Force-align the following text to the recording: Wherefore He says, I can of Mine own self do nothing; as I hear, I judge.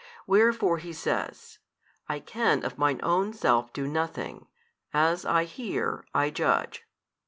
Wherefore 0.25 0.79
He 0.79 0.93
says, 0.93 1.59
I 2.09 2.19
can 2.19 2.65
of 2.65 2.75
Mine 2.79 2.99
own 3.03 3.33
self 3.33 3.71
do 3.71 3.87
nothing; 3.87 4.47
as 4.95 5.27
I 5.27 5.43
hear, 5.43 6.05
I 6.11 6.31
judge. 6.31 6.87